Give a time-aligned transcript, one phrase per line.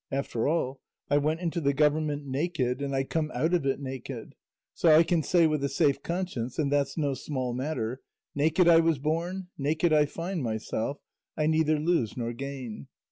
[0.11, 0.81] After all
[1.11, 4.33] I went into the government naked, and I come out of it naked;
[4.73, 8.01] so I can say with a safe conscience and that's no small matter
[8.33, 10.97] 'naked I was born, naked I find myself,
[11.37, 12.87] I neither lose nor gain.